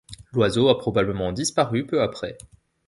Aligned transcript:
L'oiseau 0.33 0.67
a 0.69 0.79
probablement 0.79 1.31
disparu 1.31 1.85
peu 1.85 2.01
après. 2.01 2.35